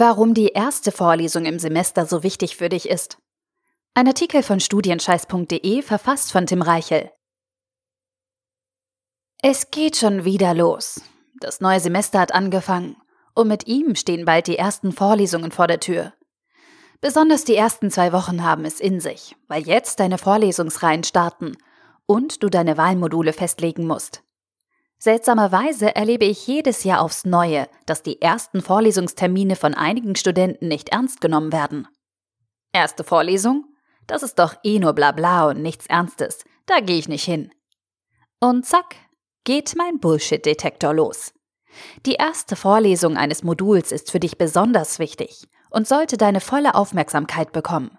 [0.00, 3.18] Warum die erste Vorlesung im Semester so wichtig für dich ist.
[3.92, 7.10] Ein Artikel von studienscheiß.de verfasst von Tim Reichel.
[9.42, 11.02] Es geht schon wieder los.
[11.40, 12.96] Das neue Semester hat angefangen
[13.34, 16.14] und mit ihm stehen bald die ersten Vorlesungen vor der Tür.
[17.02, 21.58] Besonders die ersten zwei Wochen haben es in sich, weil jetzt deine Vorlesungsreihen starten
[22.06, 24.22] und du deine Wahlmodule festlegen musst.
[25.02, 30.90] Seltsamerweise erlebe ich jedes Jahr aufs Neue, dass die ersten Vorlesungstermine von einigen Studenten nicht
[30.90, 31.88] ernst genommen werden.
[32.74, 33.64] Erste Vorlesung?
[34.06, 36.44] Das ist doch eh nur Blabla und nichts Ernstes.
[36.66, 37.50] Da gehe ich nicht hin.
[38.40, 38.94] Und zack,
[39.44, 41.32] geht mein Bullshit-Detektor los.
[42.04, 47.52] Die erste Vorlesung eines Moduls ist für dich besonders wichtig und sollte deine volle Aufmerksamkeit
[47.52, 47.96] bekommen.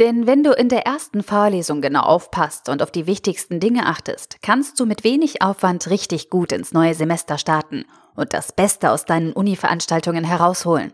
[0.00, 4.38] Denn wenn du in der ersten Vorlesung genau aufpasst und auf die wichtigsten Dinge achtest,
[4.42, 7.84] kannst du mit wenig Aufwand richtig gut ins neue Semester starten
[8.16, 10.92] und das Beste aus deinen Uni-Veranstaltungen herausholen.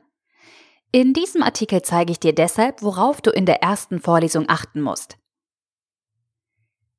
[0.92, 5.16] In diesem Artikel zeige ich dir deshalb, worauf du in der ersten Vorlesung achten musst.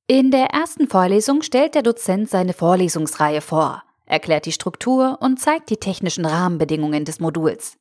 [0.08, 5.70] In der ersten Vorlesung stellt der Dozent seine Vorlesungsreihe vor, erklärt die Struktur und zeigt
[5.70, 7.78] die technischen Rahmenbedingungen des Moduls.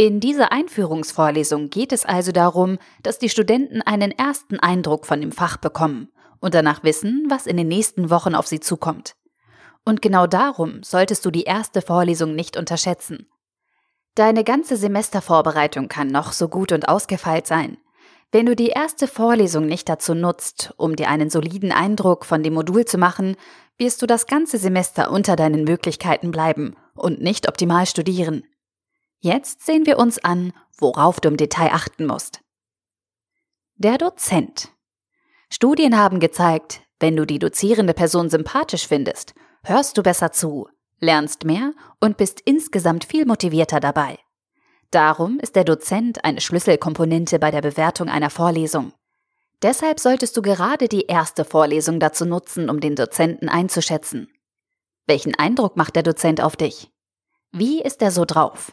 [0.00, 5.30] In dieser Einführungsvorlesung geht es also darum, dass die Studenten einen ersten Eindruck von dem
[5.30, 6.08] Fach bekommen
[6.40, 9.14] und danach wissen, was in den nächsten Wochen auf sie zukommt.
[9.84, 13.28] Und genau darum solltest du die erste Vorlesung nicht unterschätzen.
[14.14, 17.76] Deine ganze Semestervorbereitung kann noch so gut und ausgefeilt sein.
[18.32, 22.54] Wenn du die erste Vorlesung nicht dazu nutzt, um dir einen soliden Eindruck von dem
[22.54, 23.36] Modul zu machen,
[23.76, 28.44] wirst du das ganze Semester unter deinen Möglichkeiten bleiben und nicht optimal studieren.
[29.22, 32.40] Jetzt sehen wir uns an, worauf du im Detail achten musst.
[33.76, 34.70] Der Dozent.
[35.50, 40.68] Studien haben gezeigt, wenn du die dozierende Person sympathisch findest, hörst du besser zu,
[41.00, 44.18] lernst mehr und bist insgesamt viel motivierter dabei.
[44.90, 48.94] Darum ist der Dozent eine Schlüsselkomponente bei der Bewertung einer Vorlesung.
[49.62, 54.28] Deshalb solltest du gerade die erste Vorlesung dazu nutzen, um den Dozenten einzuschätzen.
[55.06, 56.90] Welchen Eindruck macht der Dozent auf dich?
[57.52, 58.72] Wie ist er so drauf?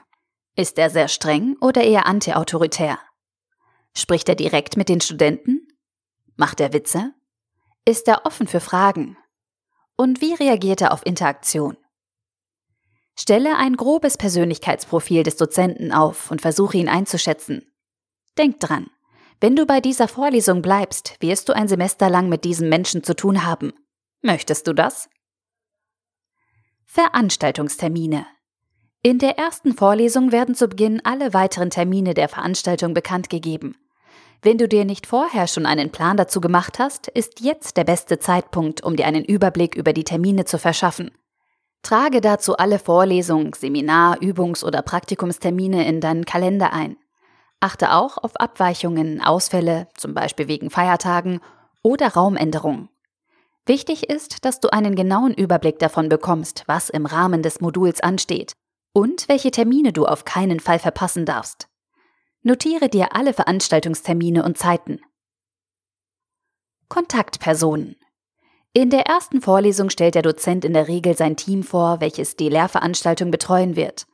[0.57, 2.97] Ist er sehr streng oder eher antiautoritär?
[3.95, 5.67] Spricht er direkt mit den Studenten?
[6.35, 7.13] Macht er Witze?
[7.85, 9.17] Ist er offen für Fragen?
[9.97, 11.77] Und wie reagiert er auf Interaktion?
[13.15, 17.71] Stelle ein grobes Persönlichkeitsprofil des Dozenten auf und versuche ihn einzuschätzen.
[18.39, 18.89] Denk dran,
[19.39, 23.15] wenn du bei dieser Vorlesung bleibst, wirst du ein Semester lang mit diesem Menschen zu
[23.15, 23.73] tun haben.
[24.21, 25.07] Möchtest du das?
[26.85, 28.25] Veranstaltungstermine
[29.03, 33.75] in der ersten Vorlesung werden zu Beginn alle weiteren Termine der Veranstaltung bekannt gegeben.
[34.41, 38.19] Wenn du dir nicht vorher schon einen Plan dazu gemacht hast, ist jetzt der beste
[38.19, 41.11] Zeitpunkt, um dir einen Überblick über die Termine zu verschaffen.
[41.83, 46.97] Trage dazu alle Vorlesungen, Seminar-, Übungs- oder Praktikumstermine in deinen Kalender ein.
[47.59, 51.39] Achte auch auf Abweichungen, Ausfälle, zum Beispiel wegen Feiertagen
[51.81, 52.89] oder Raumänderungen.
[53.65, 58.53] Wichtig ist, dass du einen genauen Überblick davon bekommst, was im Rahmen des Moduls ansteht
[58.97, 61.69] und welche Termine du auf keinen Fall verpassen darfst.
[62.41, 65.01] Notiere dir alle Veranstaltungstermine und Zeiten.
[66.89, 67.97] Kontaktpersonen.
[68.73, 72.49] In der ersten Vorlesung stellt der Dozent in der Regel sein Team vor, welches die
[72.49, 74.07] Lehrveranstaltung betreuen wird.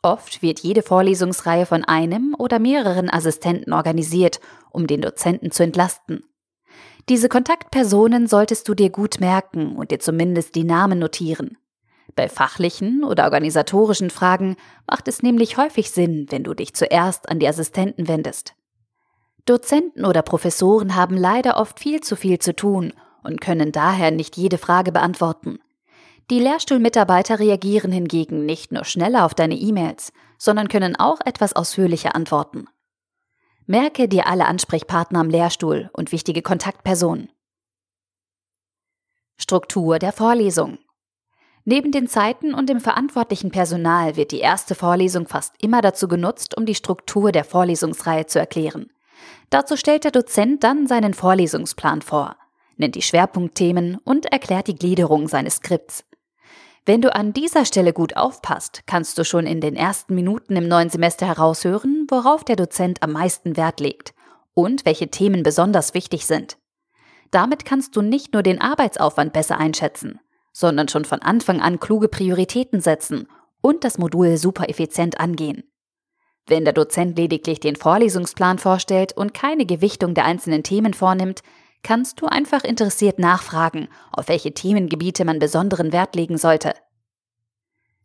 [0.00, 6.24] Oft wird jede Vorlesungsreihe von einem oder mehreren Assistenten organisiert, um den Dozenten zu entlasten.
[7.10, 11.58] Diese Kontaktpersonen solltest du dir gut merken und dir zumindest die Namen notieren.
[12.14, 14.56] Bei fachlichen oder organisatorischen Fragen
[14.86, 18.54] macht es nämlich häufig Sinn, wenn du dich zuerst an die Assistenten wendest.
[19.46, 22.92] Dozenten oder Professoren haben leider oft viel zu viel zu tun
[23.24, 25.58] und können daher nicht jede Frage beantworten.
[26.30, 32.14] Die Lehrstuhlmitarbeiter reagieren hingegen nicht nur schneller auf deine E-Mails, sondern können auch etwas ausführlicher
[32.14, 32.66] antworten.
[33.66, 37.30] Merke dir alle Ansprechpartner am Lehrstuhl und wichtige Kontaktpersonen.
[39.36, 40.78] Struktur der Vorlesung.
[41.64, 46.56] Neben den Zeiten und dem verantwortlichen Personal wird die erste Vorlesung fast immer dazu genutzt,
[46.56, 48.90] um die Struktur der Vorlesungsreihe zu erklären.
[49.50, 52.36] Dazu stellt der Dozent dann seinen Vorlesungsplan vor,
[52.76, 56.04] nennt die Schwerpunktthemen und erklärt die Gliederung seines Skripts.
[56.84, 60.66] Wenn du an dieser Stelle gut aufpasst, kannst du schon in den ersten Minuten im
[60.66, 64.14] neuen Semester heraushören, worauf der Dozent am meisten Wert legt
[64.52, 66.56] und welche Themen besonders wichtig sind.
[67.30, 70.18] Damit kannst du nicht nur den Arbeitsaufwand besser einschätzen,
[70.52, 73.26] sondern schon von Anfang an kluge Prioritäten setzen
[73.60, 75.64] und das Modul super effizient angehen.
[76.46, 81.42] Wenn der Dozent lediglich den Vorlesungsplan vorstellt und keine Gewichtung der einzelnen Themen vornimmt,
[81.82, 86.74] kannst du einfach interessiert nachfragen, auf welche Themengebiete man besonderen Wert legen sollte.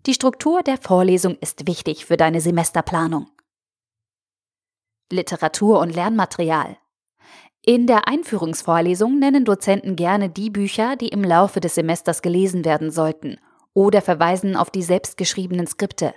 [0.06, 3.28] Die Struktur der Vorlesung ist wichtig für deine Semesterplanung.
[5.12, 6.78] Literatur und Lernmaterial.
[7.70, 12.92] In der Einführungsvorlesung nennen Dozenten gerne die Bücher, die im Laufe des Semesters gelesen werden
[12.92, 13.42] sollten,
[13.74, 16.14] oder verweisen auf die selbstgeschriebenen Skripte.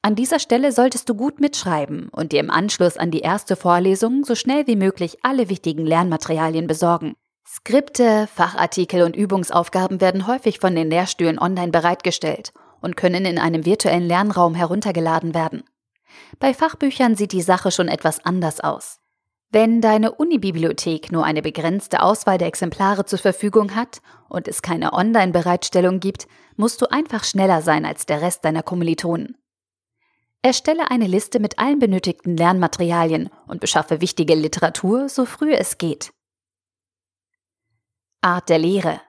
[0.00, 4.24] An dieser Stelle solltest du gut mitschreiben und dir im Anschluss an die erste Vorlesung
[4.24, 7.12] so schnell wie möglich alle wichtigen Lernmaterialien besorgen.
[7.46, 13.66] Skripte, Fachartikel und Übungsaufgaben werden häufig von den Lehrstühlen online bereitgestellt und können in einem
[13.66, 15.62] virtuellen Lernraum heruntergeladen werden.
[16.38, 18.99] Bei Fachbüchern sieht die Sache schon etwas anders aus.
[19.52, 24.92] Wenn deine Unibibliothek nur eine begrenzte Auswahl der Exemplare zur Verfügung hat und es keine
[24.92, 29.36] Online-Bereitstellung gibt, musst du einfach schneller sein als der Rest deiner Kommilitonen.
[30.42, 36.12] Erstelle eine Liste mit allen benötigten Lernmaterialien und beschaffe wichtige Literatur so früh es geht.
[38.20, 39.00] Art der Lehre.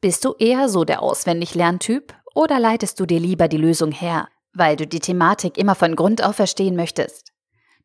[0.00, 4.74] Bist du eher so der Auswendig-Lerntyp oder leitest du dir lieber die Lösung her, weil
[4.74, 7.29] du die Thematik immer von Grund auf verstehen möchtest?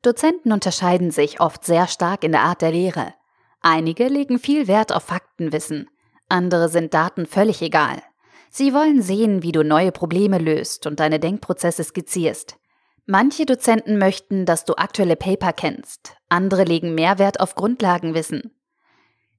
[0.01, 3.13] Dozenten unterscheiden sich oft sehr stark in der Art der Lehre.
[3.61, 5.89] Einige legen viel Wert auf Faktenwissen,
[6.29, 8.01] andere sind Daten völlig egal.
[8.49, 12.57] Sie wollen sehen, wie du neue Probleme löst und deine Denkprozesse skizzierst.
[13.05, 18.55] Manche Dozenten möchten, dass du aktuelle Paper kennst, andere legen mehr Wert auf Grundlagenwissen.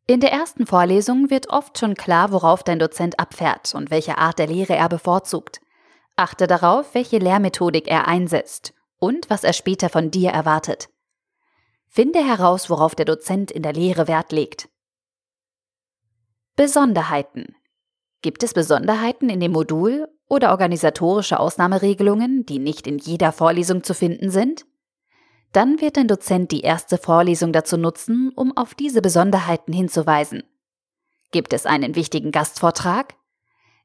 [0.06, 4.38] In der ersten Vorlesung wird oft schon klar, worauf dein Dozent abfährt und welche Art
[4.38, 5.60] der Lehre er bevorzugt.
[6.14, 10.88] Achte darauf, welche Lehrmethodik er einsetzt und was er später von dir erwartet.
[11.88, 14.68] Finde heraus, worauf der Dozent in der Lehre Wert legt.
[16.56, 17.54] Besonderheiten.
[18.22, 23.94] Gibt es Besonderheiten in dem Modul oder organisatorische Ausnahmeregelungen, die nicht in jeder Vorlesung zu
[23.94, 24.66] finden sind?
[25.52, 30.42] Dann wird dein Dozent die erste Vorlesung dazu nutzen, um auf diese Besonderheiten hinzuweisen.
[31.30, 33.14] Gibt es einen wichtigen Gastvortrag?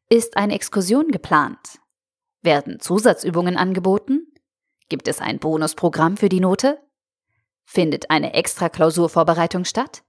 [0.10, 1.80] Ist eine Exkursion geplant?
[2.42, 4.31] Werden Zusatzübungen angeboten?
[4.92, 6.78] Gibt es ein Bonusprogramm für die Note?
[7.64, 10.04] Findet eine Extra-Klausurvorbereitung statt?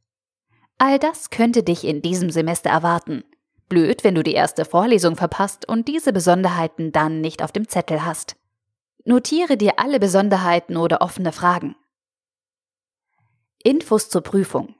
[0.77, 3.23] All das könnte dich in diesem Semester erwarten.
[3.69, 8.05] Blöd, wenn du die erste Vorlesung verpasst und diese Besonderheiten dann nicht auf dem Zettel
[8.05, 8.35] hast.
[9.05, 11.77] Notiere dir alle Besonderheiten oder offene Fragen.
[13.63, 14.75] Infos zur Prüfung.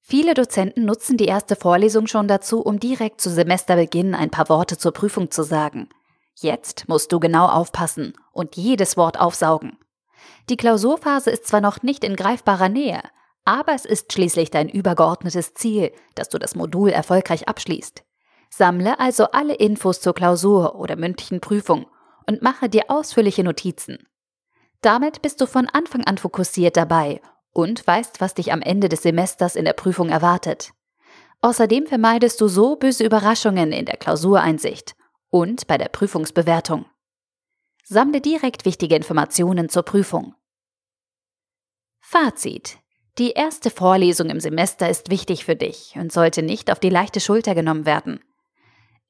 [0.00, 4.76] Viele Dozenten nutzen die erste Vorlesung schon dazu, um direkt zu Semesterbeginn ein paar Worte
[4.76, 5.88] zur Prüfung zu sagen.
[6.42, 9.76] Jetzt musst du genau aufpassen und jedes Wort aufsaugen.
[10.48, 13.02] Die Klausurphase ist zwar noch nicht in greifbarer Nähe,
[13.44, 18.04] aber es ist schließlich dein übergeordnetes Ziel, dass du das Modul erfolgreich abschließt.
[18.48, 21.86] Sammle also alle Infos zur Klausur oder mündlichen Prüfung
[22.26, 23.98] und mache dir ausführliche Notizen.
[24.80, 27.20] Damit bist du von Anfang an fokussiert dabei
[27.52, 30.72] und weißt, was dich am Ende des Semesters in der Prüfung erwartet.
[31.42, 34.94] Außerdem vermeidest du so böse Überraschungen in der Klausureinsicht
[35.30, 36.86] und bei der Prüfungsbewertung.
[37.84, 40.34] Sammle direkt wichtige Informationen zur Prüfung.
[42.00, 42.78] Fazit.
[43.18, 47.20] Die erste Vorlesung im Semester ist wichtig für dich und sollte nicht auf die leichte
[47.20, 48.20] Schulter genommen werden.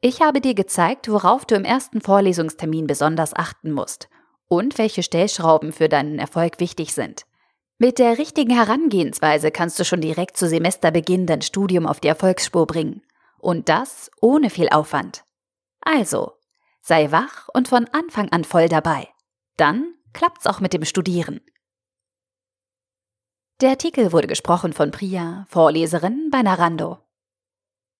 [0.01, 4.09] Ich habe dir gezeigt, worauf du im ersten Vorlesungstermin besonders achten musst
[4.49, 7.27] und welche Stellschrauben für deinen Erfolg wichtig sind.
[7.79, 12.67] Mit der richtigen Herangehensweise kannst du schon direkt zu Semesterbeginn dein Studium auf die Erfolgsspur
[12.67, 13.03] bringen.
[13.39, 15.25] Und das ohne viel Aufwand.
[15.81, 16.39] Also,
[16.81, 19.09] sei wach und von Anfang an voll dabei.
[19.57, 21.41] Dann klappt's auch mit dem Studieren.
[23.61, 26.99] Der Artikel wurde gesprochen von Priya, Vorleserin bei Narando.